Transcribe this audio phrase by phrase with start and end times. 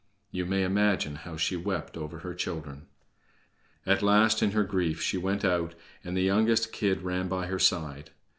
[0.31, 2.87] You may imagine how she wept over her children.
[3.85, 7.59] At last, in her grief, she went out, and the youngest kid ran by her
[7.59, 8.09] side.